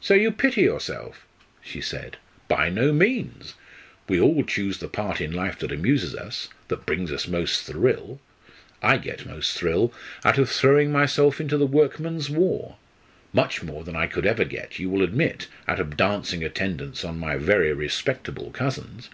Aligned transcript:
"So 0.00 0.14
you 0.14 0.30
pity 0.30 0.60
yourself?" 0.62 1.26
she 1.60 1.80
said. 1.80 2.18
"By 2.46 2.68
no 2.70 2.92
means! 2.92 3.54
We 4.08 4.20
all 4.20 4.44
choose 4.44 4.78
the 4.78 4.86
part 4.86 5.20
in 5.20 5.32
life 5.32 5.58
that 5.58 5.72
amuses 5.72 6.14
us 6.14 6.46
that 6.68 6.86
brings 6.86 7.10
us 7.10 7.26
most 7.26 7.64
thrill. 7.64 8.20
I 8.80 8.96
get 8.96 9.26
most 9.26 9.54
thrill 9.58 9.92
out 10.24 10.38
of 10.38 10.48
throwing 10.50 10.92
myself 10.92 11.40
into 11.40 11.58
the 11.58 11.66
workmen's 11.66 12.30
war 12.30 12.76
much 13.32 13.64
more 13.64 13.82
than 13.82 13.96
I 13.96 14.06
could 14.06 14.24
ever 14.24 14.44
get, 14.44 14.78
you 14.78 14.88
will 14.88 15.02
admit, 15.02 15.48
out 15.66 15.80
of 15.80 15.96
dancing 15.96 16.44
attendance 16.44 17.04
on 17.04 17.18
my 17.18 17.34
very 17.34 17.72
respectable 17.72 18.52
cousins. 18.52 19.10